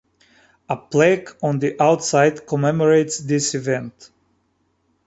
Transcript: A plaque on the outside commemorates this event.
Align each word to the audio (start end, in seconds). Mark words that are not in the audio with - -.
A 0.67 0.75
plaque 0.75 1.29
on 1.43 1.59
the 1.59 1.79
outside 1.79 2.47
commemorates 2.47 3.19
this 3.19 3.53
event. 3.53 4.09